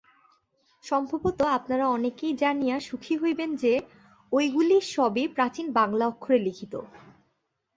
[0.83, 3.73] সম্ভবত আপনারা অনেকেই জানিয়া সুখী হইবেন যে,
[4.31, 6.73] ঐগুলি সবই প্রাচীন বাঙলা অক্ষরে লিখিত।